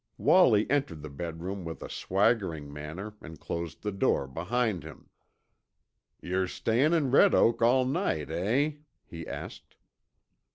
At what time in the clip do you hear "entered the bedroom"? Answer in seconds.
0.67-1.63